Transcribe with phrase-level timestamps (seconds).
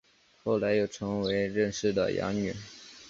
[0.43, 2.55] 后来又成为任氏的养女。